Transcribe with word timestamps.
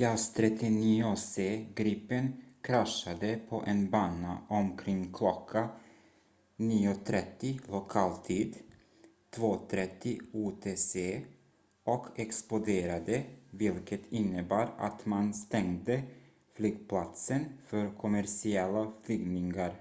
jas 0.00 0.24
39c 0.38 1.44
gripen 1.76 2.26
kraschade 2.66 3.30
på 3.52 3.60
en 3.66 3.80
bana 3.94 4.32
omkring 4.58 5.04
kl. 5.18 5.24
9.30 6.56 7.70
lokal 7.74 8.16
tid 8.26 8.58
2.30 9.36 10.20
utc 10.32 11.24
och 11.84 12.06
exploderade 12.18 13.22
vilket 13.50 14.12
innebar 14.12 14.74
att 14.78 15.06
man 15.06 15.34
stängde 15.34 16.02
flygplatsen 16.54 17.44
för 17.66 17.96
kommersiella 17.96 18.92
flygningar 19.02 19.76